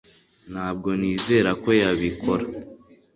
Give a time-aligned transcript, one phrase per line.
[0.51, 2.45] Ntabwo nizera ko yabikora